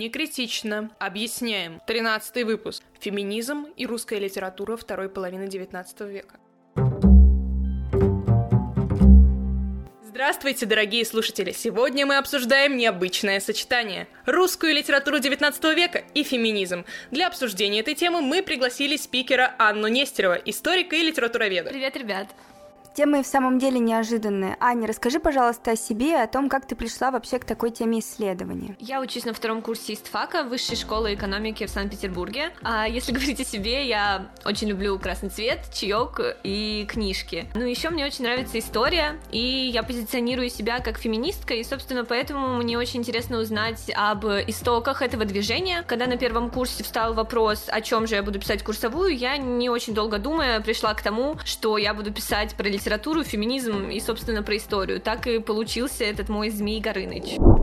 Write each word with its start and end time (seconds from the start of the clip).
Не 0.00 0.08
критично. 0.08 0.90
Объясняем. 0.98 1.78
Тринадцатый 1.86 2.44
выпуск. 2.44 2.82
Феминизм 3.00 3.66
и 3.76 3.84
русская 3.84 4.18
литература 4.18 4.78
второй 4.78 5.10
половины 5.10 5.42
XIX 5.42 6.10
века. 6.10 6.40
Здравствуйте, 10.02 10.64
дорогие 10.64 11.04
слушатели! 11.04 11.52
Сегодня 11.52 12.06
мы 12.06 12.16
обсуждаем 12.16 12.78
необычное 12.78 13.40
сочетание– 13.40 14.08
русскую 14.24 14.74
литературу 14.74 15.18
XIX 15.18 15.74
века 15.74 16.02
и 16.14 16.22
феминизм. 16.22 16.86
Для 17.10 17.26
обсуждения 17.26 17.80
этой 17.80 17.94
темы 17.94 18.22
мы 18.22 18.42
пригласили 18.42 18.96
спикера 18.96 19.54
Анну 19.58 19.88
Нестерова, 19.88 20.34
историка 20.46 20.96
и 20.96 21.02
литературоведа. 21.02 21.68
Привет, 21.68 21.96
ребят! 21.98 22.28
Темы 22.92 23.22
в 23.22 23.26
самом 23.26 23.60
деле 23.60 23.78
неожиданные. 23.78 24.56
Аня, 24.58 24.88
расскажи, 24.88 25.20
пожалуйста, 25.20 25.72
о 25.72 25.76
себе 25.76 26.10
и 26.10 26.14
о 26.14 26.26
том, 26.26 26.48
как 26.48 26.66
ты 26.66 26.74
пришла 26.74 27.12
вообще 27.12 27.38
к 27.38 27.44
такой 27.44 27.70
теме 27.70 28.00
исследования. 28.00 28.76
Я 28.80 29.00
учусь 29.00 29.24
на 29.24 29.32
втором 29.32 29.62
курсе 29.62 29.94
ИСТФАКа, 29.94 30.42
Высшей 30.42 30.76
школы 30.76 31.14
экономики 31.14 31.66
в 31.66 31.70
Санкт-Петербурге. 31.70 32.50
А 32.62 32.88
если 32.88 33.12
говорить 33.12 33.40
о 33.40 33.44
себе, 33.44 33.86
я 33.86 34.26
очень 34.44 34.68
люблю 34.68 34.98
красный 34.98 35.28
цвет, 35.28 35.60
чаек 35.72 36.20
и 36.42 36.84
книжки. 36.88 37.46
Ну, 37.54 37.64
еще 37.64 37.90
мне 37.90 38.04
очень 38.04 38.24
нравится 38.24 38.58
история, 38.58 39.20
и 39.30 39.38
я 39.38 39.84
позиционирую 39.84 40.50
себя 40.50 40.80
как 40.80 40.98
феминистка, 40.98 41.54
и, 41.54 41.62
собственно, 41.62 42.04
поэтому 42.04 42.56
мне 42.56 42.76
очень 42.76 43.00
интересно 43.00 43.38
узнать 43.38 43.88
об 43.94 44.26
истоках 44.26 45.02
этого 45.02 45.24
движения. 45.24 45.84
Когда 45.86 46.08
на 46.08 46.16
первом 46.16 46.50
курсе 46.50 46.82
встал 46.82 47.14
вопрос, 47.14 47.66
о 47.68 47.80
чем 47.82 48.08
же 48.08 48.16
я 48.16 48.24
буду 48.24 48.40
писать 48.40 48.64
курсовую, 48.64 49.16
я 49.16 49.36
не 49.36 49.70
очень 49.70 49.94
долго 49.94 50.18
думая 50.18 50.60
пришла 50.60 50.92
к 50.94 51.02
тому, 51.02 51.38
что 51.44 51.78
я 51.78 51.94
буду 51.94 52.12
писать 52.12 52.56
про 52.56 52.68
литературу, 52.80 53.22
феминизм 53.22 53.90
и, 53.90 54.00
собственно, 54.00 54.42
про 54.42 54.56
историю. 54.56 55.00
Так 55.00 55.26
и 55.26 55.38
получился 55.38 56.04
этот 56.04 56.30
мой 56.30 56.48
Змей 56.48 56.80
Горыныч. 56.80 57.59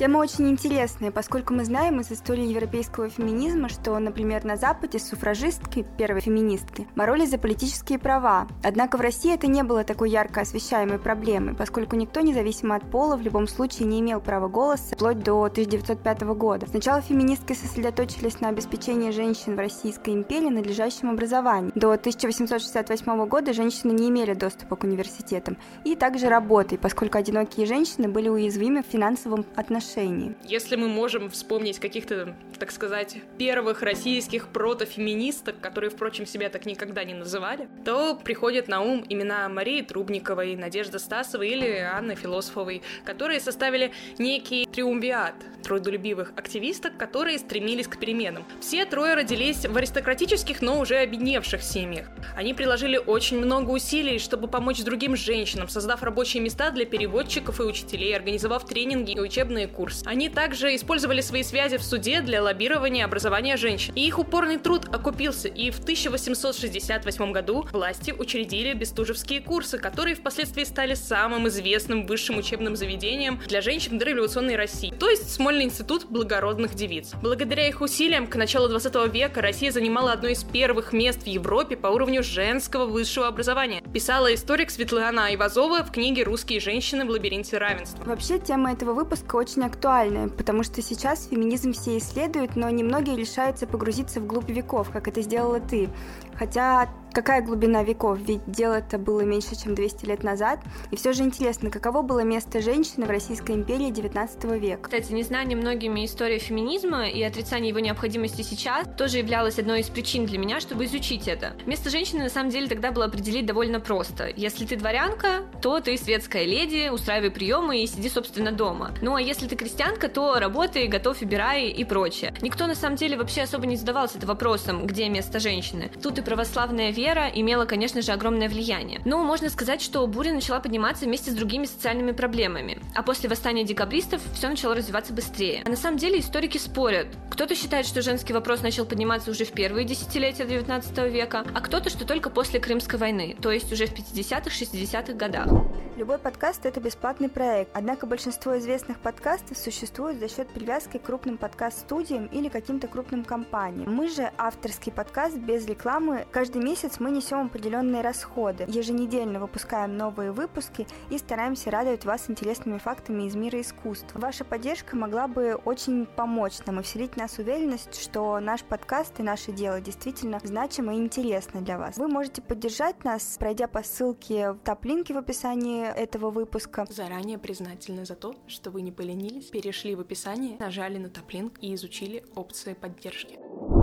Тема 0.00 0.16
очень 0.16 0.48
интересная, 0.48 1.10
поскольку 1.10 1.52
мы 1.52 1.62
знаем 1.66 2.00
из 2.00 2.10
истории 2.10 2.46
европейского 2.46 3.10
феминизма, 3.10 3.68
что, 3.68 3.98
например, 3.98 4.46
на 4.46 4.56
Западе 4.56 4.98
суфражистки, 4.98 5.86
первые 5.98 6.22
феминистки, 6.22 6.88
боролись 6.96 7.28
за 7.28 7.36
политические 7.36 7.98
права. 7.98 8.48
Однако 8.64 8.96
в 8.96 9.02
России 9.02 9.34
это 9.34 9.46
не 9.46 9.62
было 9.62 9.84
такой 9.84 10.08
ярко 10.08 10.40
освещаемой 10.40 10.98
проблемой, 10.98 11.54
поскольку 11.54 11.96
никто, 11.96 12.20
независимо 12.20 12.76
от 12.76 12.90
пола, 12.90 13.18
в 13.18 13.20
любом 13.20 13.46
случае 13.46 13.88
не 13.88 14.00
имел 14.00 14.22
права 14.22 14.48
голоса 14.48 14.94
вплоть 14.94 15.22
до 15.22 15.44
1905 15.44 16.22
года. 16.22 16.66
Сначала 16.66 17.02
феминистки 17.02 17.52
сосредоточились 17.52 18.40
на 18.40 18.48
обеспечении 18.48 19.10
женщин 19.10 19.54
в 19.54 19.58
Российской 19.58 20.14
империи 20.14 20.48
надлежащим 20.48 21.10
образованием. 21.10 21.72
До 21.74 21.92
1868 21.92 23.26
года 23.26 23.52
женщины 23.52 23.92
не 23.92 24.08
имели 24.08 24.32
доступа 24.32 24.76
к 24.76 24.84
университетам 24.84 25.58
и 25.84 25.94
также 25.94 26.30
работой, 26.30 26.78
поскольку 26.78 27.18
одинокие 27.18 27.66
женщины 27.66 28.08
были 28.08 28.30
уязвимы 28.30 28.82
в 28.82 28.86
финансовом 28.86 29.44
отношении 29.56 29.89
отношений. 29.90 30.34
Если 30.44 30.76
мы 30.76 30.88
можем 30.88 31.30
вспомнить 31.30 31.78
каких-то, 31.78 32.34
так 32.58 32.70
сказать, 32.70 33.16
первых 33.38 33.82
российских 33.82 34.48
протофеминисток, 34.48 35.60
которые, 35.60 35.90
впрочем, 35.90 36.26
себя 36.26 36.48
так 36.48 36.66
никогда 36.66 37.04
не 37.04 37.14
называли, 37.14 37.68
то 37.84 38.14
приходят 38.14 38.68
на 38.68 38.80
ум 38.80 39.04
имена 39.08 39.48
Марии 39.48 39.82
Трубниковой, 39.82 40.56
Надежды 40.56 40.98
Стасовой 40.98 41.48
или 41.48 41.78
Анны 41.78 42.14
Философовой, 42.14 42.82
которые 43.04 43.40
составили 43.40 43.92
некий 44.18 44.66
триумвиат 44.66 45.34
трудолюбивых 45.62 46.32
активисток, 46.36 46.96
которые 46.96 47.38
стремились 47.38 47.86
к 47.86 47.98
переменам. 47.98 48.44
Все 48.60 48.84
трое 48.86 49.14
родились 49.14 49.66
в 49.66 49.76
аристократических, 49.76 50.62
но 50.62 50.80
уже 50.80 50.96
обедневших 50.96 51.62
семьях. 51.62 52.08
Они 52.36 52.54
приложили 52.54 52.96
очень 52.96 53.38
много 53.38 53.70
усилий, 53.70 54.18
чтобы 54.18 54.48
помочь 54.48 54.82
другим 54.82 55.16
женщинам, 55.16 55.68
создав 55.68 56.02
рабочие 56.02 56.42
места 56.42 56.70
для 56.70 56.86
переводчиков 56.86 57.60
и 57.60 57.64
учителей, 57.64 58.16
организовав 58.16 58.64
тренинги 58.64 59.12
и 59.12 59.20
учебные 59.20 59.66
курсы. 59.66 59.79
Они 60.04 60.28
также 60.28 60.74
использовали 60.76 61.20
свои 61.20 61.42
связи 61.42 61.76
в 61.78 61.82
суде 61.82 62.20
для 62.20 62.42
лоббирования 62.42 63.04
образования 63.04 63.56
женщин. 63.56 63.92
И 63.94 64.06
их 64.06 64.18
упорный 64.18 64.58
труд 64.58 64.86
окупился, 64.92 65.48
и 65.48 65.70
в 65.70 65.80
1868 65.80 67.32
году 67.32 67.66
власти 67.72 68.10
учредили 68.10 68.74
бестужевские 68.74 69.40
курсы, 69.40 69.78
которые 69.78 70.14
впоследствии 70.14 70.64
стали 70.64 70.94
самым 70.94 71.48
известным 71.48 72.06
высшим 72.06 72.38
учебным 72.38 72.76
заведением 72.76 73.40
для 73.46 73.60
женщин 73.60 73.98
до 73.98 74.04
революционной 74.04 74.56
России. 74.56 74.92
То 74.98 75.08
есть 75.08 75.30
Смольный 75.40 75.64
институт 75.64 76.06
благородных 76.10 76.74
девиц. 76.74 77.12
Благодаря 77.22 77.66
их 77.66 77.80
усилиям 77.80 78.26
к 78.26 78.36
началу 78.36 78.68
20 78.68 79.12
века 79.12 79.40
Россия 79.40 79.70
занимала 79.70 80.12
одно 80.12 80.28
из 80.28 80.44
первых 80.44 80.92
мест 80.92 81.22
в 81.22 81.26
Европе 81.26 81.76
по 81.76 81.86
уровню 81.86 82.22
женского 82.22 82.84
высшего 82.84 83.26
образования. 83.26 83.82
Писала 83.94 84.34
историк 84.34 84.70
Светлана 84.70 85.26
Айвазова 85.26 85.84
в 85.84 85.92
книге 85.92 86.24
«Русские 86.24 86.60
женщины 86.60 87.06
в 87.06 87.10
лабиринте 87.10 87.56
равенства». 87.58 88.04
Вообще, 88.04 88.38
тема 88.38 88.72
этого 88.72 88.92
выпуска 88.92 89.36
очень 89.36 89.62
актуальны, 89.70 90.28
потому 90.28 90.62
что 90.62 90.82
сейчас 90.82 91.26
феминизм 91.26 91.72
все 91.72 91.98
исследуют, 91.98 92.56
но 92.56 92.68
немногие 92.68 93.16
решаются 93.16 93.66
погрузиться 93.66 94.20
в 94.20 94.26
глубь 94.26 94.50
веков, 94.50 94.90
как 94.90 95.08
это 95.08 95.22
сделала 95.22 95.60
ты. 95.60 95.88
Хотя 96.34 96.88
какая 97.12 97.42
глубина 97.42 97.82
веков, 97.82 98.18
ведь 98.18 98.40
дело 98.46 98.74
это 98.74 98.98
было 98.98 99.20
меньше, 99.22 99.56
чем 99.56 99.74
200 99.74 100.06
лет 100.06 100.22
назад. 100.22 100.60
И 100.90 100.96
все 100.96 101.12
же 101.12 101.22
интересно, 101.22 101.70
каково 101.70 102.02
было 102.02 102.20
место 102.20 102.60
женщины 102.60 103.06
в 103.06 103.10
Российской 103.10 103.52
империи 103.52 103.90
19 103.90 104.44
века? 104.60 104.82
Кстати, 104.84 105.12
незнание 105.12 105.56
многими 105.56 106.04
истории 106.04 106.38
феминизма 106.38 107.08
и 107.08 107.22
отрицание 107.22 107.70
его 107.70 107.80
необходимости 107.80 108.42
сейчас 108.42 108.86
тоже 108.96 109.18
являлось 109.18 109.58
одной 109.58 109.80
из 109.80 109.88
причин 109.88 110.26
для 110.26 110.38
меня, 110.38 110.60
чтобы 110.60 110.84
изучить 110.84 111.28
это. 111.28 111.54
Место 111.66 111.90
женщины 111.90 112.24
на 112.24 112.30
самом 112.30 112.50
деле 112.50 112.68
тогда 112.68 112.92
было 112.92 113.06
определить 113.06 113.46
довольно 113.46 113.80
просто. 113.80 114.28
Если 114.36 114.66
ты 114.66 114.76
дворянка, 114.76 115.42
то 115.62 115.80
ты 115.80 115.96
светская 115.96 116.44
леди, 116.44 116.88
устраивай 116.88 117.30
приемы 117.30 117.82
и 117.82 117.86
сиди, 117.86 118.08
собственно, 118.08 118.52
дома. 118.52 118.92
Ну 119.02 119.14
а 119.14 119.20
если 119.20 119.46
ты 119.46 119.56
крестьянка, 119.56 120.08
то 120.08 120.38
работай, 120.38 120.86
готовь, 120.88 121.22
убирай 121.22 121.68
и 121.68 121.84
прочее. 121.84 122.34
Никто 122.40 122.66
на 122.66 122.74
самом 122.74 122.96
деле 122.96 123.16
вообще 123.16 123.42
особо 123.42 123.66
не 123.66 123.76
задавался 123.76 124.18
вопросом, 124.26 124.86
где 124.86 125.08
место 125.08 125.40
женщины. 125.40 125.90
Тут 126.02 126.18
и 126.18 126.22
православная 126.22 126.92
вера 127.00 127.30
имела, 127.34 127.64
конечно 127.64 128.02
же, 128.02 128.12
огромное 128.12 128.48
влияние. 128.48 129.00
Но 129.04 129.24
можно 129.24 129.48
сказать, 129.48 129.80
что 129.80 130.06
буря 130.06 130.32
начала 130.32 130.60
подниматься 130.60 131.06
вместе 131.06 131.30
с 131.30 131.34
другими 131.34 131.64
социальными 131.64 132.12
проблемами. 132.12 132.78
А 132.94 133.02
после 133.02 133.28
восстания 133.28 133.64
декабристов 133.64 134.20
все 134.34 134.48
начало 134.48 134.74
развиваться 134.74 135.12
быстрее. 135.12 135.62
А 135.64 135.70
на 135.70 135.76
самом 135.76 135.96
деле 135.96 136.20
историки 136.20 136.58
спорят. 136.58 137.08
Кто-то 137.30 137.54
считает, 137.54 137.86
что 137.86 138.02
женский 138.02 138.34
вопрос 138.34 138.62
начал 138.62 138.84
подниматься 138.84 139.30
уже 139.30 139.44
в 139.44 139.52
первые 139.52 139.86
десятилетия 139.86 140.44
19 140.44 140.98
века, 141.10 141.46
а 141.54 141.60
кто-то, 141.60 141.88
что 141.88 142.06
только 142.06 142.28
после 142.28 142.60
Крымской 142.60 142.98
войны, 142.98 143.36
то 143.40 143.50
есть 143.50 143.72
уже 143.72 143.86
в 143.86 143.92
50-х, 143.92 144.50
60-х 144.50 145.14
годах. 145.14 145.48
Любой 145.96 146.18
подкаст— 146.18 146.64
это 146.64 146.80
бесплатный 146.80 147.28
проект, 147.28 147.70
однако 147.74 148.06
большинство 148.06 148.58
известных 148.58 149.00
подкастов 149.00 149.58
существует 149.58 150.18
за 150.18 150.28
счет 150.28 150.48
привязки 150.48 150.96
к 150.96 151.02
крупным 151.02 151.36
подкаст-студиям 151.36 152.26
или 152.26 152.48
каким-то 152.48 152.88
крупным 152.88 153.22
компаниям. 153.22 153.94
Мы 153.94 154.08
же 154.08 154.30
авторский 154.38 154.92
подкаст 154.92 155.36
без 155.36 155.66
рекламы 155.66 156.26
каждый 156.30 156.62
месяц 156.62 156.89
мы 156.98 157.10
несем 157.10 157.46
определенные 157.46 158.02
расходы. 158.02 158.64
Еженедельно 158.66 159.38
выпускаем 159.38 159.96
новые 159.96 160.32
выпуски 160.32 160.86
и 161.10 161.18
стараемся 161.18 161.70
радовать 161.70 162.04
вас 162.04 162.28
интересными 162.28 162.78
фактами 162.78 163.24
из 163.24 163.36
мира 163.36 163.60
искусства. 163.60 164.18
Ваша 164.18 164.44
поддержка 164.44 164.96
могла 164.96 165.28
бы 165.28 165.54
очень 165.64 166.06
помочь 166.06 166.58
нам 166.66 166.80
и 166.80 166.82
вселить 166.82 167.12
в 167.12 167.16
нас 167.16 167.38
уверенность, 167.38 168.00
что 168.00 168.40
наш 168.40 168.64
подкаст 168.64 169.20
и 169.20 169.22
наше 169.22 169.52
дело 169.52 169.80
действительно 169.80 170.40
значимо 170.42 170.94
и 170.94 170.98
интересно 170.98 171.60
для 171.60 171.78
вас. 171.78 171.96
Вы 171.98 172.08
можете 172.08 172.42
поддержать 172.42 173.04
нас, 173.04 173.36
пройдя 173.38 173.68
по 173.68 173.82
ссылке 173.82 174.52
в 174.52 174.58
топ-линке 174.58 175.14
в 175.14 175.18
описании 175.18 175.86
этого 175.86 176.30
выпуска. 176.30 176.86
Заранее 176.88 177.38
признательны 177.38 178.04
за 178.04 178.14
то, 178.14 178.34
что 178.46 178.70
вы 178.70 178.82
не 178.82 178.90
поленились, 178.90 179.46
перешли 179.46 179.94
в 179.94 180.00
описание, 180.00 180.56
нажали 180.58 180.98
на 180.98 181.10
топ-линк 181.10 181.54
и 181.60 181.74
изучили 181.74 182.24
опции 182.34 182.74
поддержки. 182.74 183.38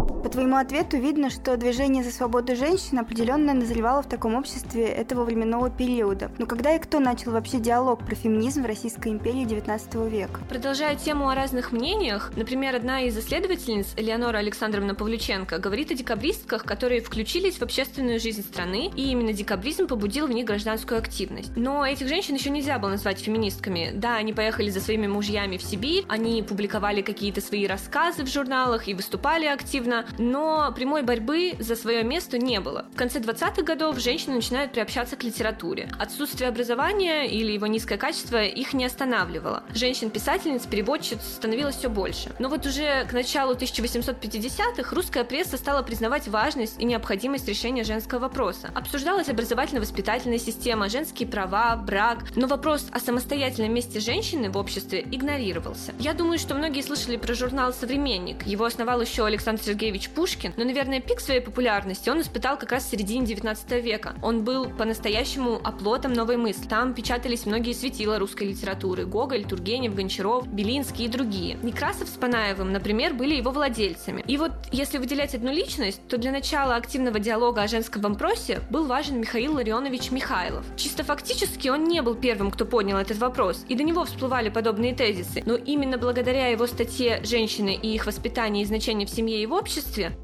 По 0.08 0.30
твоему 0.30 0.58
ответу 0.58 0.98
видно, 0.98 1.30
что 1.30 1.56
движение 1.58 2.04
за 2.04 2.12
свободу 2.12 2.56
женщин 2.56 3.00
определенно 3.00 3.54
назревало 3.54 4.02
в 4.02 4.10
таком 4.10 4.36
обществе 4.36 4.86
этого 4.86 5.24
временного 5.24 5.70
периода. 5.70 6.32
Но 6.38 6.46
когда 6.46 6.76
и 6.76 6.80
кто 6.80 7.00
начал 7.00 7.32
вообще 7.32 7.60
диалог 7.60 8.06
про 8.06 8.16
феминизм 8.16 8.64
в 8.64 8.66
Российской 8.66 9.10
империи 9.10 9.46
XIX 9.46 10.10
века? 10.10 10.42
Продолжая 10.50 10.96
тему 10.96 11.30
о 11.30 11.36
разных 11.36 11.72
мнениях, 11.72 12.32
например, 12.36 12.76
одна 12.76 13.02
из 13.02 13.18
исследовательниц, 13.18 13.94
Элеонора 13.96 14.40
Александровна 14.40 14.96
Павлюченко, 14.96 15.60
говорит 15.60 15.92
о 15.92 15.96
декабристках, 15.96 16.64
которые 16.64 17.02
включились 17.02 17.58
в 17.58 17.62
общественную 17.62 18.20
жизнь 18.20 18.42
страны, 18.44 18.92
и 18.96 19.12
именно 19.12 19.34
декабризм 19.34 19.88
побудил 19.88 20.28
в 20.28 20.32
них 20.32 20.46
гражданскую 20.46 21.00
активность. 21.00 21.52
Но 21.56 21.86
этих 21.86 22.08
женщин 22.08 22.36
еще 22.36 22.50
нельзя 22.50 22.80
было 22.80 22.90
назвать 22.90 23.20
феминистками. 23.20 23.92
Да, 23.94 24.16
они 24.16 24.34
поехали 24.34 24.70
за 24.70 24.82
своими 24.82 25.08
мужьями 25.08 25.58
в 25.58 25.64
Сибирь, 25.64 26.06
они 26.10 26.44
публиковали 26.44 27.02
какие-то 27.02 27.42
свои 27.42 27.68
рассказы 27.68 28.24
в 28.24 28.28
журналах 28.28 28.88
и 28.88 28.94
выступали 28.94 29.46
активно 29.46 29.97
женщина, 29.98 30.06
но 30.18 30.72
прямой 30.76 31.04
борьбы 31.04 31.54
за 31.60 31.76
свое 31.76 32.04
место 32.04 32.38
не 32.38 32.60
было. 32.60 32.86
В 32.94 32.98
конце 32.98 33.20
20-х 33.20 33.62
годов 33.64 34.00
женщины 34.00 34.36
начинают 34.36 34.72
приобщаться 34.72 35.16
к 35.16 35.24
литературе. 35.24 35.90
Отсутствие 36.00 36.50
образования 36.50 37.26
или 37.28 37.52
его 37.52 37.68
низкое 37.68 37.98
качество 37.98 38.44
их 38.44 38.74
не 38.74 38.86
останавливало. 38.86 39.64
Женщин-писательниц, 39.74 40.66
переводчиц 40.66 41.20
становилось 41.22 41.76
все 41.76 41.90
больше. 41.90 42.32
Но 42.40 42.50
вот 42.50 42.66
уже 42.66 43.06
к 43.06 43.14
началу 43.14 43.54
1850-х 43.54 44.96
русская 44.96 45.24
пресса 45.24 45.58
стала 45.58 45.82
признавать 45.82 46.28
важность 46.28 46.80
и 46.80 46.86
необходимость 46.86 47.48
решения 47.48 47.84
женского 47.84 48.20
вопроса. 48.20 48.70
Обсуждалась 48.74 49.30
образовательно-воспитательная 49.30 50.40
система, 50.40 50.90
женские 50.90 51.28
права, 51.28 51.76
брак, 51.76 52.20
но 52.36 52.48
вопрос 52.48 52.88
о 52.92 53.00
самостоятельном 53.00 53.74
месте 53.74 54.00
женщины 54.00 54.50
в 54.50 54.58
обществе 54.58 55.02
игнорировался. 55.12 55.94
Я 56.00 56.14
думаю, 56.14 56.40
что 56.40 56.56
многие 56.56 56.82
слышали 56.82 57.18
про 57.18 57.34
журнал 57.34 57.74
«Современник». 57.74 58.46
Его 58.46 58.66
основал 58.66 59.02
еще 59.02 59.26
Александр 59.26 59.62
Сергеевич 59.62 59.87
Пушкин, 60.10 60.54
но, 60.58 60.64
наверное, 60.64 61.00
пик 61.00 61.20
своей 61.20 61.40
популярности 61.40 62.10
он 62.10 62.22
испытал 62.22 62.58
как 62.58 62.72
раз 62.72 62.86
в 62.86 62.90
середине 62.90 63.26
19 63.26 63.72
века. 63.84 64.16
Он 64.22 64.44
был 64.44 64.70
по-настоящему 64.70 65.60
оплотом 65.64 66.14
новой 66.14 66.38
мысли. 66.38 66.68
Там 66.68 66.94
печатались 66.94 67.46
многие 67.46 67.74
светила 67.74 68.20
русской 68.20 68.48
литературы– 68.48 69.06
Гоголь, 69.08 69.46
Тургенев, 69.46 69.96
Гончаров, 69.96 70.48
Белинский 70.48 71.06
и 71.06 71.08
другие. 71.08 71.58
Некрасов 71.64 72.10
с 72.10 72.14
Панаевым, 72.14 72.72
например, 72.72 73.14
были 73.14 73.36
его 73.36 73.52
владельцами. 73.52 74.24
И 74.28 74.38
вот 74.38 74.52
если 74.72 74.98
выделять 74.98 75.34
одну 75.34 75.52
личность, 75.52 76.02
то 76.08 76.18
для 76.18 76.32
начала 76.32 76.76
активного 76.76 77.20
диалога 77.20 77.62
о 77.62 77.68
женском 77.68 78.02
вопросе 78.02 78.62
был 78.70 78.86
важен 78.86 79.20
Михаил 79.20 79.54
Ларионович 79.56 80.12
Михайлов. 80.12 80.66
Чисто 80.76 81.04
фактически 81.04 81.70
он 81.70 81.86
не 81.86 82.02
был 82.02 82.16
первым, 82.16 82.52
кто 82.52 82.66
поднял 82.66 82.98
этот 82.98 83.18
вопрос, 83.18 83.66
и 83.70 83.76
до 83.76 83.84
него 83.84 84.04
всплывали 84.04 84.50
подобные 84.50 84.94
тезисы, 84.94 85.44
но 85.46 85.56
именно 85.56 85.98
благодаря 85.98 86.48
его 86.48 86.68
статье 86.68 87.22
«Женщины 87.24 87.78
и 87.82 87.94
их 87.94 88.06
воспитание 88.06 88.64
и 88.64 88.66
значение 88.66 89.08
в 89.08 89.10
семье 89.10 89.42
и 89.42 89.46
в 89.46 89.54
обществе», 89.54 89.77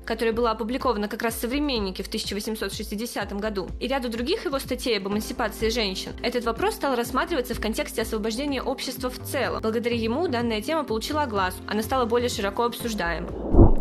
которая 0.05 0.33
была 0.33 0.51
опубликована 0.51 1.07
как 1.07 1.21
раз 1.21 1.35
в 1.35 1.41
«Современнике» 1.41 2.03
в 2.03 2.07
1860 2.07 3.33
году, 3.33 3.69
и 3.79 3.87
ряду 3.87 4.09
других 4.09 4.45
его 4.45 4.59
статей 4.59 4.97
об 4.97 5.07
эмансипации 5.07 5.69
женщин, 5.69 6.11
этот 6.21 6.45
вопрос 6.45 6.75
стал 6.75 6.95
рассматриваться 6.95 7.53
в 7.53 7.61
контексте 7.61 8.01
освобождения 8.01 8.61
общества 8.61 9.09
в 9.09 9.19
целом. 9.19 9.61
Благодаря 9.61 9.95
ему 9.95 10.27
данная 10.27 10.61
тема 10.61 10.83
получила 10.83 11.23
огласку, 11.23 11.61
она 11.67 11.83
стала 11.83 12.05
более 12.05 12.29
широко 12.29 12.63
обсуждаема. 12.63 13.29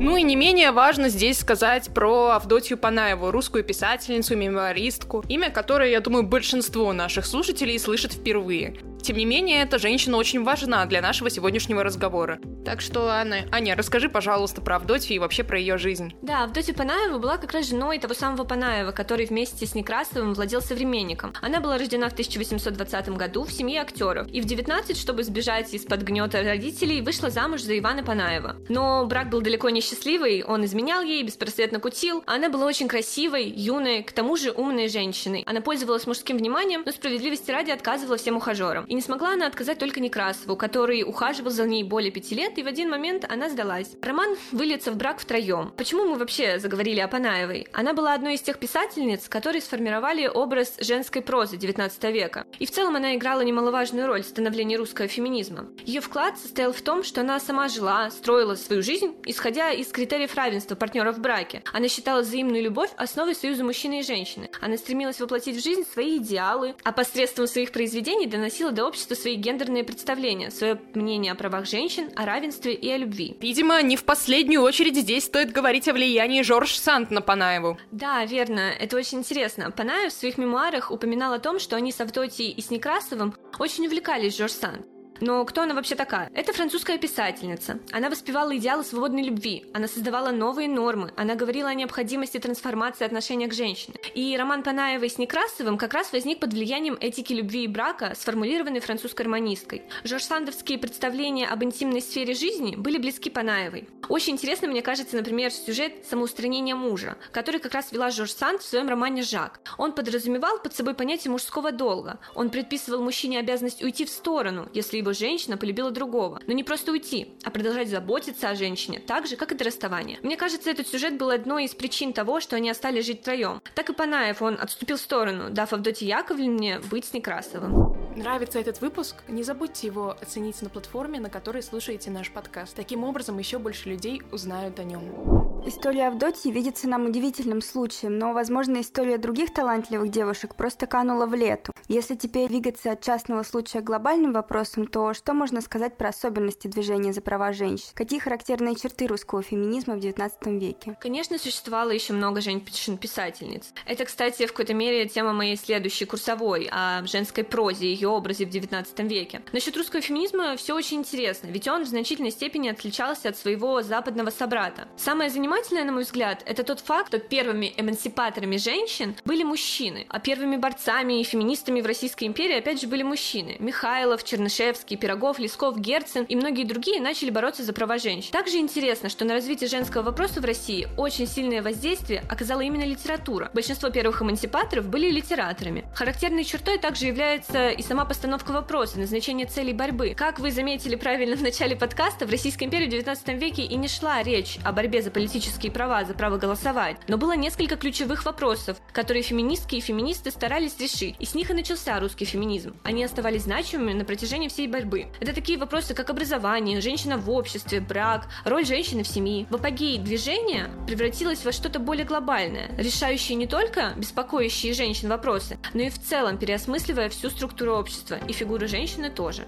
Ну 0.02 0.16
и 0.16 0.22
не 0.22 0.34
менее 0.34 0.72
важно 0.72 1.08
здесь 1.08 1.38
сказать 1.38 1.94
про 1.94 2.30
Авдотью 2.30 2.76
Панаеву, 2.76 3.30
русскую 3.30 3.62
писательницу, 3.62 4.36
мемуаристку, 4.36 5.22
имя 5.28 5.50
которой, 5.50 5.92
я 5.92 6.00
думаю, 6.00 6.24
большинство 6.24 6.92
наших 6.92 7.24
слушателей 7.24 7.78
слышит 7.78 8.12
впервые. 8.12 8.78
Тем 9.00 9.16
не 9.16 9.24
менее, 9.24 9.62
эта 9.62 9.78
женщина 9.78 10.16
очень 10.16 10.42
важна 10.42 10.84
для 10.86 11.00
нашего 11.02 11.30
сегодняшнего 11.30 11.84
разговора. 11.84 12.40
Так 12.64 12.80
что, 12.80 13.08
Анна, 13.08 13.44
Аня, 13.50 13.74
расскажи, 13.76 14.08
пожалуйста, 14.08 14.60
про 14.60 14.76
Авдотью 14.76 15.16
и 15.16 15.18
вообще 15.18 15.42
про 15.42 15.58
ее 15.58 15.78
жизнь. 15.78 16.14
Да, 16.22 16.44
Авдотья 16.44 16.74
Панаева 16.74 17.18
была 17.18 17.36
как 17.36 17.52
раз 17.52 17.68
женой 17.68 17.98
того 17.98 18.14
самого 18.14 18.44
Панаева, 18.44 18.92
который 18.92 19.26
вместе 19.26 19.66
с 19.66 19.74
Некрасовым 19.74 20.34
владел 20.34 20.62
современником. 20.62 21.34
Она 21.40 21.60
была 21.60 21.76
рождена 21.76 22.08
в 22.08 22.12
1820 22.12 23.08
году 23.10 23.44
в 23.44 23.52
семье 23.52 23.80
актеров, 23.80 24.28
и 24.28 24.40
в 24.40 24.44
19, 24.44 24.96
чтобы 24.96 25.24
сбежать 25.24 25.74
из-под 25.74 26.02
гнета 26.02 26.42
родителей, 26.42 27.02
вышла 27.02 27.30
замуж 27.30 27.62
за 27.62 27.76
Ивана 27.76 28.04
Панаева. 28.04 28.56
Но 28.68 29.06
брак 29.06 29.28
был 29.30 29.40
далеко 29.40 29.68
не 29.70 29.80
счастливый, 29.80 30.44
он 30.44 30.64
изменял 30.64 31.02
ей, 31.02 31.22
беспросветно 31.24 31.80
кутил, 31.80 32.22
она 32.26 32.48
была 32.48 32.66
очень 32.66 32.86
красивой, 32.86 33.48
юной, 33.48 34.04
к 34.04 34.12
тому 34.12 34.36
же 34.36 34.52
умной 34.52 34.88
женщиной. 34.88 35.42
Она 35.46 35.60
пользовалась 35.60 36.06
мужским 36.06 36.38
вниманием, 36.38 36.82
но 36.86 36.92
справедливости 36.92 37.50
ради 37.50 37.70
отказывала 37.70 38.16
всем 38.16 38.36
ухажерам. 38.36 38.84
И 38.84 38.94
не 38.94 39.02
смогла 39.02 39.32
она 39.32 39.46
отказать 39.46 39.78
только 39.78 40.00
Некрасову, 40.00 40.56
который 40.56 41.02
ухаживал 41.02 41.50
за 41.50 41.66
ней 41.66 41.82
более 41.82 42.12
пяти 42.12 42.34
лет, 42.36 42.51
и 42.58 42.62
в 42.62 42.66
один 42.66 42.90
момент 42.90 43.24
она 43.28 43.48
сдалась. 43.48 43.96
Роман 44.02 44.36
выльется 44.50 44.92
в 44.92 44.96
брак 44.96 45.20
втроем. 45.20 45.72
Почему 45.76 46.04
мы 46.04 46.18
вообще 46.18 46.58
заговорили 46.58 47.00
о 47.00 47.08
Панаевой? 47.08 47.66
Она 47.72 47.92
была 47.92 48.14
одной 48.14 48.34
из 48.34 48.42
тех 48.42 48.58
писательниц, 48.58 49.28
которые 49.28 49.60
сформировали 49.60 50.26
образ 50.26 50.74
женской 50.78 51.22
прозы 51.22 51.56
XIX 51.56 52.12
века. 52.12 52.46
И 52.58 52.66
в 52.66 52.70
целом 52.70 52.96
она 52.96 53.16
играла 53.16 53.40
немаловажную 53.40 54.06
роль 54.06 54.22
в 54.22 54.26
становлении 54.26 54.76
русского 54.76 55.08
феминизма. 55.08 55.68
Ее 55.84 56.00
вклад 56.00 56.38
состоял 56.38 56.72
в 56.72 56.82
том, 56.82 57.02
что 57.02 57.22
она 57.22 57.40
сама 57.40 57.68
жила, 57.68 58.10
строила 58.10 58.54
свою 58.54 58.82
жизнь, 58.82 59.14
исходя 59.24 59.70
из 59.70 59.88
критериев 59.88 60.34
равенства 60.34 60.74
партнеров 60.74 61.16
в 61.16 61.20
браке. 61.20 61.62
Она 61.72 61.88
считала 61.88 62.20
взаимную 62.20 62.62
любовь 62.62 62.90
основой 62.96 63.34
союза 63.34 63.64
мужчины 63.64 64.00
и 64.00 64.02
женщины. 64.02 64.50
Она 64.60 64.76
стремилась 64.76 65.20
воплотить 65.20 65.56
в 65.56 65.62
жизнь 65.62 65.84
свои 65.90 66.18
идеалы, 66.18 66.74
а 66.84 66.92
посредством 66.92 67.46
своих 67.46 67.72
произведений 67.72 68.26
доносила 68.26 68.72
до 68.72 68.86
общества 68.86 69.14
свои 69.14 69.34
гендерные 69.34 69.84
представления, 69.84 70.50
свое 70.50 70.80
мнение 70.94 71.32
о 71.32 71.34
правах 71.34 71.66
женщин, 71.66 72.10
о 72.16 72.24
равенстве 72.24 72.41
и 72.42 72.90
о 72.90 72.96
любви. 72.96 73.36
Видимо, 73.40 73.80
не 73.82 73.96
в 73.96 74.04
последнюю 74.04 74.62
очередь 74.62 74.96
здесь 74.96 75.24
стоит 75.24 75.52
говорить 75.52 75.88
о 75.88 75.92
влиянии 75.92 76.42
Жорж 76.42 76.76
Санд 76.76 77.10
на 77.10 77.20
Панаеву. 77.20 77.78
Да, 77.90 78.24
верно, 78.24 78.72
это 78.78 78.96
очень 78.96 79.18
интересно. 79.18 79.70
Панаев 79.70 80.12
в 80.12 80.16
своих 80.16 80.38
мемуарах 80.38 80.90
упоминал 80.90 81.32
о 81.32 81.38
том, 81.38 81.58
что 81.58 81.76
они 81.76 81.92
с 81.92 82.00
Авдотьей 82.00 82.50
и 82.50 82.60
с 82.60 82.70
Некрасовым 82.70 83.34
очень 83.58 83.86
увлекались 83.86 84.36
Жорж 84.36 84.52
Санд. 84.52 84.86
Но 85.22 85.44
кто 85.44 85.62
она 85.62 85.74
вообще 85.74 85.94
такая? 85.94 86.28
Это 86.34 86.52
французская 86.52 86.98
писательница. 86.98 87.78
Она 87.92 88.10
воспевала 88.10 88.56
идеалы 88.56 88.82
свободной 88.82 89.22
любви, 89.22 89.64
она 89.72 89.86
создавала 89.86 90.32
новые 90.32 90.68
нормы, 90.68 91.12
она 91.16 91.36
говорила 91.36 91.68
о 91.68 91.74
необходимости 91.74 92.38
трансформации 92.38 93.04
отношения 93.04 93.46
к 93.46 93.54
женщине. 93.54 93.94
И 94.16 94.36
роман 94.36 94.64
Панаевой 94.64 95.08
с 95.08 95.18
Некрасовым 95.18 95.78
как 95.78 95.94
раз 95.94 96.12
возник 96.12 96.40
под 96.40 96.52
влиянием 96.52 96.98
этики 97.00 97.32
любви 97.32 97.62
и 97.62 97.68
брака, 97.68 98.14
сформулированной 98.18 98.80
французской 98.80 99.22
романисткой. 99.22 99.82
Жорж 100.02 100.24
Сандовские 100.24 100.76
представления 100.78 101.46
об 101.46 101.62
интимной 101.62 102.02
сфере 102.02 102.34
жизни 102.34 102.74
были 102.74 102.98
близки 102.98 103.30
Панаевой. 103.30 103.88
Очень 104.08 104.32
интересно, 104.32 104.66
мне 104.66 104.82
кажется, 104.82 105.14
например, 105.14 105.52
сюжет 105.52 106.04
самоустранения 106.04 106.74
мужа, 106.74 107.16
который 107.30 107.60
как 107.60 107.74
раз 107.74 107.92
вела 107.92 108.10
Жорж 108.10 108.32
Санд 108.32 108.60
в 108.60 108.66
своем 108.66 108.88
романе 108.88 109.22
«Жак». 109.22 109.60
Он 109.78 109.92
подразумевал 109.92 110.58
под 110.58 110.74
собой 110.74 110.94
понятие 110.94 111.30
мужского 111.30 111.70
долга. 111.70 112.18
Он 112.34 112.50
предписывал 112.50 113.00
мужчине 113.04 113.38
обязанность 113.38 113.84
уйти 113.84 114.04
в 114.04 114.10
сторону, 114.10 114.68
если 114.74 114.96
его 114.96 115.11
женщина 115.12 115.56
полюбила 115.56 115.90
другого. 115.90 116.40
Но 116.46 116.52
не 116.52 116.64
просто 116.64 116.92
уйти, 116.92 117.34
а 117.44 117.50
продолжать 117.50 117.88
заботиться 117.88 118.48
о 118.48 118.54
женщине, 118.54 119.00
так 119.00 119.26
же, 119.26 119.36
как 119.36 119.52
и 119.52 119.54
до 119.54 119.64
расставания. 119.64 120.18
Мне 120.22 120.36
кажется, 120.36 120.70
этот 120.70 120.88
сюжет 120.88 121.16
был 121.18 121.30
одной 121.30 121.64
из 121.64 121.74
причин 121.74 122.12
того, 122.12 122.40
что 122.40 122.56
они 122.56 122.70
остались 122.70 123.06
жить 123.06 123.20
втроем. 123.22 123.60
Так 123.74 123.90
и 123.90 123.92
Панаев, 123.92 124.42
он 124.42 124.58
отступил 124.60 124.96
в 124.96 125.00
сторону, 125.00 125.50
дав 125.50 125.72
Авдотье 125.72 126.08
Яковлевне 126.08 126.80
быть 126.90 127.04
с 127.04 127.12
Некрасовым. 127.12 127.96
Нравится 128.16 128.58
этот 128.58 128.80
выпуск? 128.80 129.16
Не 129.28 129.42
забудьте 129.42 129.86
его 129.86 130.16
оценить 130.20 130.60
на 130.60 130.68
платформе, 130.68 131.18
на 131.18 131.30
которой 131.30 131.62
слушаете 131.62 132.10
наш 132.10 132.30
подкаст. 132.30 132.76
Таким 132.76 133.04
образом, 133.04 133.38
еще 133.38 133.58
больше 133.58 133.88
людей 133.88 134.20
узнают 134.30 134.78
о 134.78 134.84
нем. 134.84 135.62
История 135.64 136.08
Авдотьи 136.08 136.50
видится 136.50 136.88
нам 136.88 137.06
удивительным 137.06 137.62
случаем, 137.62 138.18
но, 138.18 138.32
возможно, 138.32 138.80
история 138.80 139.16
других 139.16 139.54
талантливых 139.54 140.10
девушек 140.10 140.56
просто 140.56 140.86
канула 140.86 141.24
в 141.26 141.34
лету. 141.34 141.71
Если 141.88 142.14
теперь 142.14 142.48
двигаться 142.48 142.92
от 142.92 143.02
частного 143.02 143.42
случая 143.42 143.80
к 143.80 143.84
глобальным 143.84 144.32
вопросам, 144.32 144.86
то 144.86 145.14
что 145.14 145.34
можно 145.34 145.60
сказать 145.60 145.96
про 145.96 146.10
особенности 146.10 146.68
движения 146.68 147.12
за 147.12 147.20
права 147.20 147.52
женщин? 147.52 147.88
Какие 147.94 148.20
характерные 148.20 148.76
черты 148.76 149.06
русского 149.06 149.42
феминизма 149.42 149.94
в 149.94 149.98
XIX 149.98 150.32
веке? 150.58 150.96
Конечно, 151.00 151.38
существовало 151.38 151.90
еще 151.90 152.12
много 152.12 152.40
женщин-писательниц. 152.40 153.72
Это, 153.86 154.04
кстати, 154.04 154.46
в 154.46 154.52
какой-то 154.52 154.74
мере 154.74 155.06
тема 155.08 155.32
моей 155.32 155.56
следующей 155.56 156.04
курсовой 156.04 156.68
о 156.70 157.04
женской 157.06 157.44
прозе 157.44 157.86
и 157.86 157.94
ее 157.94 158.08
образе 158.08 158.46
в 158.46 158.48
XIX 158.48 158.86
веке. 159.08 159.42
Насчет 159.52 159.76
русского 159.76 160.02
феминизма 160.02 160.56
все 160.56 160.74
очень 160.74 160.98
интересно, 160.98 161.48
ведь 161.48 161.68
он 161.68 161.84
в 161.84 161.88
значительной 161.88 162.30
степени 162.30 162.68
отличался 162.68 163.30
от 163.30 163.36
своего 163.36 163.82
западного 163.82 164.30
собрата. 164.30 164.88
Самое 164.96 165.30
занимательное, 165.30 165.84
на 165.84 165.92
мой 165.92 166.04
взгляд, 166.04 166.42
это 166.46 166.62
тот 166.62 166.80
факт, 166.80 167.08
что 167.08 167.18
первыми 167.18 167.72
эмансипаторами 167.76 168.56
женщин 168.56 169.14
были 169.24 169.42
мужчины, 169.42 170.06
а 170.08 170.20
первыми 170.20 170.56
борцами 170.56 171.20
и 171.20 171.24
феминистами 171.24 171.71
в 171.80 171.86
Российской 171.86 172.24
империи 172.24 172.58
опять 172.58 172.80
же 172.80 172.86
были 172.86 173.02
мужчины. 173.02 173.56
Михайлов, 173.60 174.24
Чернышевский, 174.24 174.96
Пирогов, 174.96 175.38
Лесков, 175.38 175.78
Герцен 175.78 176.24
и 176.24 176.36
многие 176.36 176.64
другие 176.64 177.00
начали 177.00 177.30
бороться 177.30 177.62
за 177.62 177.72
права 177.72 177.98
женщин. 177.98 178.32
Также 178.32 178.58
интересно, 178.58 179.08
что 179.08 179.24
на 179.24 179.34
развитие 179.34 179.68
женского 179.68 180.02
вопроса 180.02 180.40
в 180.40 180.44
России 180.44 180.88
очень 180.96 181.26
сильное 181.26 181.62
воздействие 181.62 182.24
оказала 182.28 182.60
именно 182.60 182.84
литература. 182.84 183.50
Большинство 183.54 183.90
первых 183.90 184.20
эмансипаторов 184.20 184.88
были 184.88 185.08
литераторами. 185.08 185.84
Характерной 185.94 186.44
чертой 186.44 186.78
также 186.78 187.06
является 187.06 187.70
и 187.70 187.82
сама 187.82 188.04
постановка 188.04 188.50
вопроса, 188.50 188.98
назначение 188.98 189.46
целей 189.46 189.72
борьбы. 189.72 190.14
Как 190.16 190.40
вы 190.40 190.50
заметили 190.50 190.96
правильно 190.96 191.36
в 191.36 191.42
начале 191.42 191.76
подкаста, 191.76 192.26
в 192.26 192.30
Российской 192.30 192.64
империи 192.64 192.86
в 192.86 192.90
19 192.90 193.28
веке 193.40 193.62
и 193.62 193.76
не 193.76 193.88
шла 193.88 194.22
речь 194.22 194.58
о 194.64 194.72
борьбе 194.72 195.00
за 195.02 195.10
политические 195.10 195.70
права, 195.70 196.04
за 196.04 196.14
право 196.14 196.38
голосовать, 196.38 196.96
но 197.06 197.16
было 197.16 197.36
несколько 197.36 197.76
ключевых 197.76 198.24
вопросов, 198.24 198.78
которые 198.92 199.22
феминистки 199.22 199.76
и 199.76 199.80
феминисты 199.80 200.30
старались 200.30 200.78
решить, 200.80 201.14
и 201.18 201.24
с 201.24 201.34
них 201.34 201.50
и 201.50 201.54
начался 201.62 202.00
русский 202.00 202.24
феминизм. 202.24 202.74
Они 202.82 203.04
оставались 203.04 203.42
значимыми 203.42 203.92
на 203.92 204.04
протяжении 204.04 204.48
всей 204.48 204.66
борьбы. 204.66 205.06
Это 205.20 205.32
такие 205.32 205.56
вопросы, 205.56 205.94
как 205.94 206.10
образование, 206.10 206.80
женщина 206.80 207.16
в 207.16 207.30
обществе, 207.30 207.80
брак, 207.80 208.26
роль 208.44 208.66
женщины 208.66 209.04
в 209.04 209.06
семье. 209.06 209.46
В 209.48 209.54
апогее 209.54 210.00
движения 210.00 210.70
превратилось 210.88 211.44
во 211.44 211.52
что-то 211.52 211.78
более 211.78 212.04
глобальное, 212.04 212.72
решающее 212.76 213.36
не 213.36 213.46
только 213.46 213.92
беспокоящие 213.96 214.74
женщин 214.74 215.08
вопросы, 215.08 215.56
но 215.72 215.82
и 215.82 215.90
в 215.90 216.00
целом 216.00 216.36
переосмысливая 216.36 217.08
всю 217.10 217.30
структуру 217.30 217.76
общества, 217.76 218.18
и 218.26 218.32
фигуру 218.32 218.66
женщины 218.66 219.08
тоже. 219.08 219.46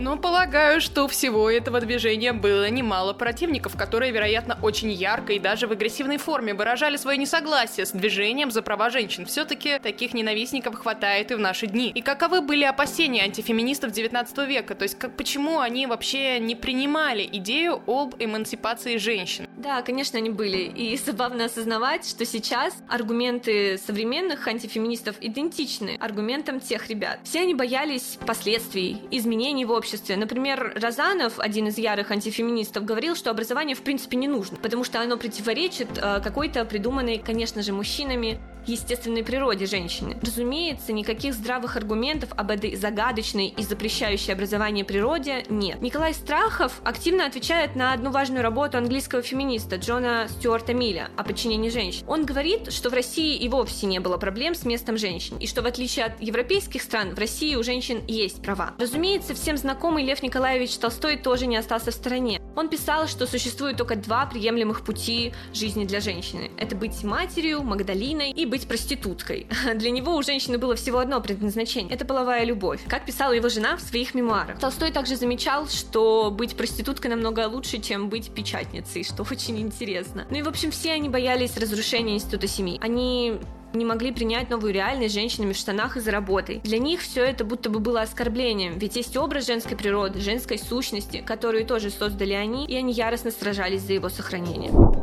Но 0.00 0.16
полагаю, 0.16 0.80
что 0.80 1.06
всего 1.08 1.50
этого 1.50 1.78
движения 1.78 2.32
было 2.32 2.70
немало 2.70 3.12
противников, 3.12 3.76
которые, 3.76 4.12
вероятно, 4.12 4.58
очень 4.62 4.90
ярко 4.90 5.34
и 5.34 5.38
даже 5.38 5.66
в 5.66 5.72
агрессивной 5.72 6.16
форме 6.16 6.54
выражали 6.54 6.96
свое 6.96 7.18
несогласие 7.18 7.84
с 7.84 7.90
движением 7.90 8.50
за 8.50 8.62
права 8.62 8.88
женщин. 8.88 9.26
Все-таки 9.26 9.78
таких 9.78 10.14
ненавистников 10.14 10.76
хватает 10.76 11.30
и 11.30 11.34
в 11.34 11.38
наши 11.38 11.66
дни. 11.66 11.90
И 11.94 12.00
каковы 12.00 12.40
были 12.40 12.64
опасения 12.64 13.24
антифеминистов 13.24 13.92
19 13.92 14.38
века? 14.48 14.74
То 14.74 14.84
есть 14.84 14.98
как, 14.98 15.14
почему 15.18 15.60
они 15.60 15.86
вообще 15.86 16.38
не 16.38 16.54
принимали 16.54 17.28
идею 17.30 17.82
об 17.86 18.14
эмансипации 18.18 18.96
женщин? 18.96 19.46
Да, 19.58 19.82
конечно, 19.82 20.18
они 20.18 20.30
были. 20.30 20.60
И 20.62 20.96
забавно 21.04 21.44
осознавать, 21.44 22.08
что 22.08 22.24
сейчас 22.24 22.74
аргументы 22.88 23.76
современных 23.76 24.48
антифеминистов 24.48 25.16
идентичны 25.20 25.98
аргументам 26.00 26.58
тех 26.58 26.88
ребят. 26.88 27.20
Все 27.24 27.40
они 27.42 27.54
боялись 27.54 28.16
последствий, 28.24 29.02
изменений 29.10 29.66
в 29.66 29.70
обществе. 29.70 29.89
Например, 30.16 30.72
Розанов, 30.76 31.38
один 31.38 31.68
из 31.68 31.78
ярых 31.78 32.10
антифеминистов, 32.10 32.84
говорил, 32.84 33.14
что 33.16 33.30
образование 33.30 33.76
в 33.76 33.82
принципе 33.82 34.16
не 34.16 34.28
нужно, 34.28 34.56
потому 34.56 34.84
что 34.84 35.00
оно 35.00 35.16
противоречит 35.16 35.88
э, 35.96 36.20
какой-то 36.22 36.64
придуманной, 36.64 37.18
конечно 37.18 37.62
же, 37.62 37.72
мужчинами 37.72 38.38
естественной 38.66 39.22
природе 39.22 39.66
женщины. 39.66 40.16
Разумеется, 40.22 40.92
никаких 40.92 41.34
здравых 41.34 41.76
аргументов 41.76 42.30
об 42.36 42.50
этой 42.50 42.76
загадочной 42.76 43.48
и 43.48 43.62
запрещающей 43.62 44.32
образование 44.32 44.84
природе 44.84 45.44
нет. 45.48 45.80
Николай 45.80 46.14
Страхов 46.14 46.80
активно 46.84 47.26
отвечает 47.26 47.76
на 47.76 47.92
одну 47.92 48.10
важную 48.10 48.42
работу 48.42 48.78
английского 48.78 49.22
феминиста 49.22 49.76
Джона 49.76 50.26
Стюарта 50.28 50.74
Милля 50.74 51.10
о 51.16 51.24
подчинении 51.24 51.70
женщин. 51.70 52.04
Он 52.06 52.24
говорит, 52.24 52.72
что 52.72 52.90
в 52.90 52.92
России 52.94 53.36
и 53.36 53.48
вовсе 53.48 53.86
не 53.86 53.98
было 53.98 54.16
проблем 54.16 54.54
с 54.54 54.64
местом 54.64 54.96
женщин, 54.96 55.36
и 55.38 55.46
что 55.46 55.62
в 55.62 55.66
отличие 55.66 56.06
от 56.06 56.20
европейских 56.20 56.82
стран, 56.82 57.14
в 57.14 57.18
России 57.18 57.54
у 57.54 57.62
женщин 57.62 58.02
есть 58.06 58.42
права. 58.42 58.74
Разумеется, 58.78 59.34
всем 59.34 59.56
знакомый 59.56 60.04
Лев 60.04 60.22
Николаевич 60.22 60.76
Толстой 60.78 61.16
тоже 61.16 61.46
не 61.46 61.56
остался 61.56 61.90
в 61.90 61.94
стороне. 61.94 62.39
Он 62.56 62.68
писал, 62.68 63.06
что 63.06 63.26
существует 63.26 63.76
только 63.76 63.96
два 63.96 64.26
приемлемых 64.26 64.84
пути 64.84 65.32
жизни 65.52 65.84
для 65.84 66.00
женщины. 66.00 66.50
Это 66.56 66.76
быть 66.76 67.02
матерью, 67.04 67.62
Магдалиной 67.62 68.30
и 68.30 68.46
быть 68.46 68.66
проституткой. 68.66 69.46
Для 69.74 69.90
него 69.90 70.16
у 70.16 70.22
женщины 70.22 70.58
было 70.58 70.74
всего 70.74 70.98
одно 70.98 71.20
предназначение– 71.20 71.94
это 71.94 72.04
половая 72.04 72.44
любовь, 72.44 72.80
как 72.88 73.04
писала 73.06 73.32
его 73.32 73.48
жена 73.48 73.76
в 73.76 73.80
своих 73.80 74.14
мемуарах. 74.14 74.58
Толстой 74.58 74.92
также 74.92 75.16
замечал, 75.16 75.68
что 75.68 76.30
быть 76.30 76.56
проституткой 76.56 77.10
намного 77.10 77.46
лучше, 77.46 77.78
чем 77.78 78.08
быть 78.08 78.30
печатницей, 78.30 79.04
что 79.04 79.22
очень 79.30 79.58
интересно. 79.60 80.26
Ну 80.30 80.38
и, 80.38 80.42
в 80.42 80.48
общем, 80.48 80.70
все 80.70 80.92
они 80.92 81.08
боялись 81.08 81.56
разрушения 81.56 82.14
института 82.14 82.46
семьи. 82.46 82.78
Они 82.82 83.38
не 83.72 83.84
могли 83.84 84.12
принять 84.12 84.50
новую 84.50 84.72
реальность 84.72 85.14
женщинами 85.14 85.52
в 85.52 85.56
штанах 85.56 85.96
и 85.96 86.00
за 86.00 86.10
работой. 86.10 86.60
Для 86.64 86.78
них 86.78 87.00
все 87.00 87.24
это 87.24 87.44
будто 87.44 87.70
бы 87.70 87.80
было 87.80 88.02
оскорблением, 88.02 88.78
ведь 88.78 88.96
есть 88.96 89.16
образ 89.16 89.46
женской 89.46 89.76
природы, 89.76 90.20
женской 90.20 90.58
сущности, 90.58 91.22
которую 91.24 91.64
тоже 91.66 91.90
создали 91.90 92.32
они, 92.32 92.66
и 92.66 92.76
они 92.76 92.92
яростно 92.92 93.30
сражались 93.30 93.82
за 93.82 93.94
его 93.94 94.08
сохранение. 94.08 94.99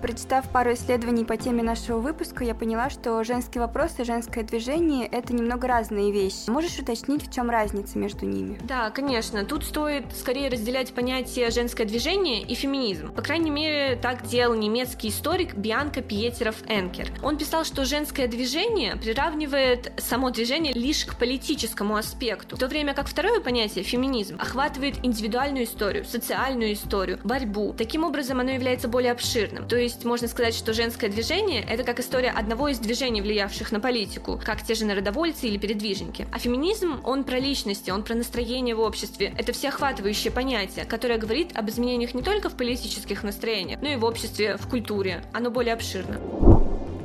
Прочитав 0.00 0.48
пару 0.50 0.74
исследований 0.74 1.24
по 1.24 1.36
теме 1.36 1.62
нашего 1.62 1.98
выпуска, 1.98 2.44
я 2.44 2.54
поняла, 2.54 2.90
что 2.90 3.22
женский 3.24 3.58
вопрос 3.58 3.98
и 3.98 4.04
женское 4.04 4.44
движение— 4.44 5.06
это 5.10 5.32
немного 5.32 5.66
разные 5.66 6.12
вещи. 6.12 6.48
Можешь 6.48 6.78
уточнить, 6.78 7.26
в 7.26 7.32
чем 7.32 7.50
разница 7.50 7.98
между 7.98 8.26
ними? 8.26 8.58
Да, 8.64 8.90
конечно. 8.90 9.44
Тут 9.44 9.64
стоит 9.64 10.04
скорее 10.14 10.48
разделять 10.48 10.92
понятие 10.92 11.50
женское 11.50 11.86
движение 11.86 12.42
и 12.42 12.54
феминизм. 12.54 13.12
По 13.12 13.22
крайней 13.22 13.50
мере, 13.50 13.96
так 13.96 14.26
делал 14.26 14.54
немецкий 14.54 15.08
историк 15.08 15.54
Бианка 15.54 16.02
Пьетеров 16.02 16.56
Энкер. 16.68 17.08
Он 17.22 17.38
писал, 17.38 17.64
что 17.64 17.84
женское 17.84 18.28
движение 18.28 18.96
приравнивает 18.96 19.92
само 19.98 20.30
движение 20.30 20.72
лишь 20.72 21.04
к 21.04 21.16
политическому 21.16 21.96
аспекту, 21.96 22.56
в 22.56 22.58
то 22.58 22.68
время 22.68 22.94
как 22.94 23.08
второе 23.08 23.40
понятие, 23.40 23.84
феминизм, 23.84 24.36
охватывает 24.38 24.96
индивидуальную 25.02 25.64
историю, 25.64 26.04
социальную 26.04 26.74
историю, 26.74 27.18
борьбу. 27.24 27.74
Таким 27.76 28.04
образом, 28.04 28.40
оно 28.40 28.50
является 28.50 28.88
более 28.88 29.12
обширным. 29.12 29.66
То 29.66 29.76
есть 29.76 29.95
есть 29.96 30.04
можно 30.04 30.28
сказать, 30.28 30.54
что 30.54 30.74
женское 30.74 31.08
движение— 31.08 31.64
это 31.68 31.82
как 31.82 32.00
история 32.00 32.30
одного 32.30 32.68
из 32.68 32.78
движений, 32.78 33.22
влиявших 33.22 33.72
на 33.72 33.80
политику, 33.80 34.38
как 34.44 34.62
те 34.62 34.74
же 34.74 34.84
народовольцы 34.84 35.46
или 35.46 35.56
передвижники. 35.56 36.26
А 36.32 36.38
феминизм, 36.38 37.00
он 37.02 37.24
про 37.24 37.38
личности, 37.38 37.90
он 37.90 38.02
про 38.02 38.14
настроение 38.14 38.74
в 38.74 38.80
обществе. 38.80 39.32
Это 39.38 39.52
всеохватывающее 39.52 40.30
понятие, 40.30 40.84
которое 40.84 41.18
говорит 41.18 41.56
об 41.56 41.70
изменениях 41.70 42.12
не 42.12 42.22
только 42.22 42.50
в 42.50 42.56
политических 42.56 43.22
настроениях, 43.22 43.80
но 43.80 43.88
и 43.88 43.96
в 43.96 44.04
обществе, 44.04 44.58
в 44.58 44.68
культуре. 44.68 45.24
Оно 45.32 45.50
более 45.50 45.72
обширно. 45.72 46.45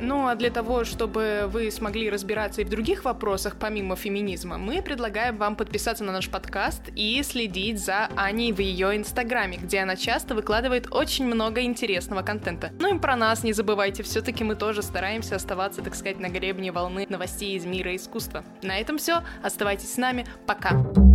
Ну 0.01 0.27
а 0.27 0.36
для 0.36 0.50
того, 0.50 0.84
чтобы 0.84 1.43
вы 1.48 1.70
смогли 1.70 2.10
разбираться 2.10 2.62
и 2.62 2.63
в 2.63 2.70
других 2.70 3.05
вопросах, 3.05 3.55
помимо 3.60 3.96
феминизма, 3.96 4.58
мы 4.58 4.81
предлагаем 4.81 5.38
вам 5.38 5.55
подписаться 5.55 6.03
на 6.03 6.12
наш 6.12 6.27
подкаст 6.27 6.81
и 6.96 7.22
следить 7.24 7.79
за 7.79 8.10
Аней 8.15 8.51
в 8.51 8.60
ее 8.60 8.98
инстаграме, 8.98 9.58
где 9.58 9.79
она 9.79 9.96
часто 9.96 10.34
выкладывает 10.34 10.88
очень 10.91 11.25
много 11.25 11.62
интересного 11.62 12.24
контента. 12.24 12.72
Ну 12.79 12.96
и 12.96 13.00
про 13.00 13.15
нас 13.15 13.43
не 13.43 13.53
забывайте, 13.53 14.01
все-таки 14.01 14.43
мы 14.43 14.55
тоже 14.55 14.81
стараемся 14.81 15.36
оставаться, 15.36 15.84
так 15.84 15.93
сказать, 15.93 16.20
на 16.20 16.29
гребне 16.29 16.72
волны 16.72 17.05
новостей 17.08 17.55
из 17.55 17.65
мира 17.65 17.96
искусства. 17.96 18.43
На 18.63 18.79
этом 18.79 18.98
все, 18.98 19.22
оставайтесь 19.43 19.93
с 19.93 19.98
нами, 19.98 20.25
пока! 20.48 21.11